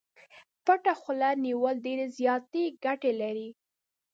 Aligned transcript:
پټه 0.65 0.93
خوله 0.99 1.29
نيول 1.45 1.75
ډېرې 1.85 2.05
زياتې 2.17 2.63
ګټې 2.85 3.11
لري. 3.21 3.49